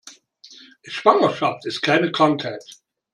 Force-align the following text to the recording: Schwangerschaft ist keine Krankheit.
Schwangerschaft 0.83 1.67
ist 1.67 1.81
keine 1.83 2.11
Krankheit. 2.11 2.65